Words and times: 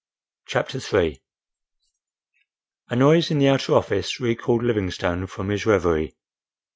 CHAPTER 0.47 0.79
III 0.79 1.21
A 2.89 2.95
noise 2.95 3.29
in 3.29 3.37
the 3.37 3.49
outer 3.49 3.75
office 3.75 4.19
recalled 4.19 4.63
Livingstone 4.63 5.27
from 5.27 5.49
his 5.49 5.67
reverie. 5.67 6.15